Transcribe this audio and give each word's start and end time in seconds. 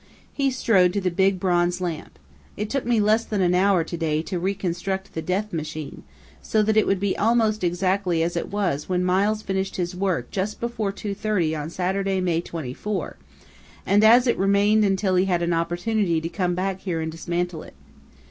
He 0.33 0.49
strode 0.49 0.93
to 0.93 0.99
the 0.99 1.11
big 1.11 1.39
bronze 1.39 1.79
lamp. 1.79 2.17
"It 2.57 2.71
took 2.71 2.87
me 2.87 2.99
less 2.99 3.23
than 3.23 3.39
an 3.39 3.53
hour 3.53 3.83
today 3.83 4.23
to 4.23 4.39
reconstruct 4.39 5.13
the 5.13 5.21
death 5.21 5.53
machine 5.53 6.01
so 6.41 6.63
that 6.63 6.75
it 6.75 6.87
would 6.87 6.99
be 6.99 7.15
almost 7.15 7.63
exactly 7.63 8.23
as 8.23 8.35
it 8.35 8.49
was 8.49 8.89
when 8.89 9.03
Miles 9.03 9.43
finished 9.43 9.75
his 9.75 9.95
work 9.95 10.31
just 10.31 10.59
before 10.59 10.91
2:30 10.91 11.55
on 11.61 11.69
Saturday, 11.69 12.19
May 12.19 12.41
24 12.41 13.17
and 13.85 14.03
as 14.03 14.25
it 14.25 14.39
remained 14.39 14.83
until 14.83 15.13
he 15.17 15.25
had 15.25 15.43
an 15.43 15.53
opportunity 15.53 16.19
to 16.19 16.29
come 16.29 16.55
back 16.55 16.79
here 16.79 16.99
and 16.99 17.11
dismantle 17.11 17.61
it. 17.61 17.75